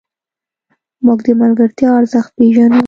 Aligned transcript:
موږ 1.05 1.19
د 1.25 1.27
ملګرتیا 1.41 1.89
ارزښت 1.99 2.29
پېژنو. 2.37 2.79